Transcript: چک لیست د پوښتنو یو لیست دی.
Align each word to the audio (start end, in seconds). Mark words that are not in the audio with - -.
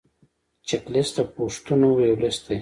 چک 0.67 0.83
لیست 0.93 1.13
د 1.17 1.19
پوښتنو 1.35 1.89
یو 2.07 2.15
لیست 2.23 2.41
دی. 2.49 2.59